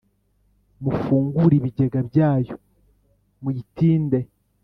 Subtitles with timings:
[0.83, 2.53] Mufungure ibigega byayo
[3.41, 4.19] muyitinde